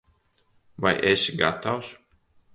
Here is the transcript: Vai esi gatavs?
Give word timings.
Vai 0.85 0.95
esi 1.11 1.31
gatavs? 1.43 1.87